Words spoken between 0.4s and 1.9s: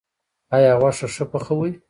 ایا غوښه ښه پخوئ؟